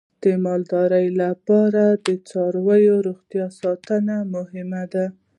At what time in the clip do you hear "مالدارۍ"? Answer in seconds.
0.45-1.07